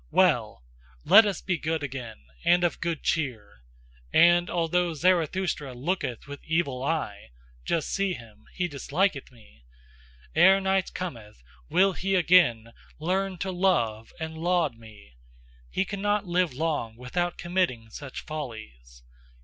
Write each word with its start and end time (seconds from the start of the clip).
Well! 0.09 0.63
Let 1.05 1.27
us 1.27 1.41
be 1.43 1.59
good 1.59 1.83
again, 1.83 2.23
and 2.43 2.63
of 2.63 2.79
good 2.81 3.03
cheer! 3.03 3.61
And 4.11 4.49
although 4.49 4.95
Zarathustra 4.95 5.75
looketh 5.75 6.25
with 6.25 6.43
evil 6.43 6.81
eye 6.81 7.29
just 7.65 7.89
see 7.93 8.13
him! 8.13 8.45
he 8.55 8.67
disliketh 8.67 9.31
me: 9.31 9.63
Ere 10.33 10.59
night 10.59 10.95
cometh 10.95 11.43
will 11.69 11.93
he 11.93 12.15
again 12.15 12.73
learn 12.97 13.37
to 13.45 13.51
love 13.51 14.11
and 14.19 14.35
laud 14.35 14.75
me; 14.75 15.13
he 15.69 15.85
cannot 15.85 16.25
live 16.25 16.51
long 16.55 16.95
without 16.97 17.37
committing 17.37 17.91
such 17.91 18.21
follies. 18.21 19.03